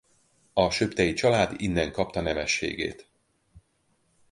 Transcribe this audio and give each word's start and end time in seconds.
A 0.53 0.69
Söptey-család 0.69 1.53
innen 1.61 1.91
kapta 1.91 2.21
nemességét. 2.21 3.09